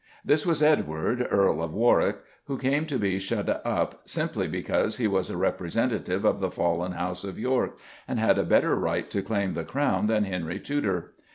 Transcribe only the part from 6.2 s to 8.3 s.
of the fallen house of York and